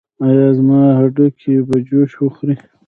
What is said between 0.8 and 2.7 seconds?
هډوکي به جوش وخوري؟